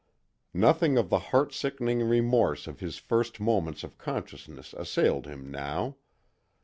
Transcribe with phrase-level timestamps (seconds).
[0.55, 5.97] Nothing of the heart sickening remorse of his first moments of consciousness assailed him now.